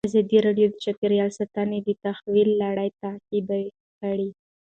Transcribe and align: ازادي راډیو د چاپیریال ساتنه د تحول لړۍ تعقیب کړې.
ازادي 0.09 0.37
راډیو 0.45 0.67
د 0.71 0.75
چاپیریال 0.85 1.29
ساتنه 1.39 1.77
د 1.83 1.89
تحول 2.03 2.47
لړۍ 2.61 2.89
تعقیب 3.01 3.47
کړې. 3.99 4.29